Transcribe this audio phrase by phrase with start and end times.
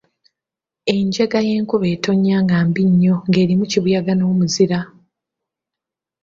[0.95, 4.79] Enjega y’enkuba etonnya nga mbi nnyo ng’erimu kibuyaga n’omuzira.